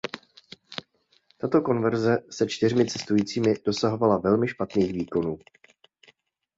Tato 1.37 1.61
konverze 1.61 2.17
se 2.31 2.47
čtyřmi 2.47 2.85
cestujícími 2.87 3.53
dosahovala 3.65 4.17
velmi 4.17 4.47
špatných 4.47 4.93
výkonů. 4.93 5.39